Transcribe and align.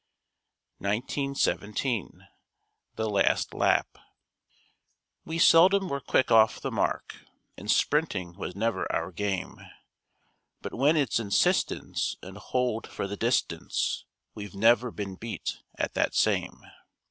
1917 0.79 2.27
THE 2.95 3.07
LAST 3.07 3.53
LAP 3.53 3.99
We 5.25 5.37
seldom 5.37 5.89
were 5.89 5.99
quick 6.01 6.31
off 6.31 6.59
the 6.59 6.71
mark, 6.71 7.17
And 7.55 7.69
sprinting 7.69 8.33
was 8.35 8.55
never 8.55 8.91
our 8.91 9.11
game; 9.11 9.59
But 10.63 10.73
when 10.73 10.97
it's 10.97 11.19
insistence 11.19 12.15
and 12.23 12.39
hold 12.39 12.87
for 12.87 13.05
the 13.05 13.15
distance, 13.15 14.05
We've 14.33 14.55
never 14.55 14.89
been 14.89 15.17
beat 15.17 15.59
at 15.77 15.93
that 15.93 16.15
same. 16.15 16.63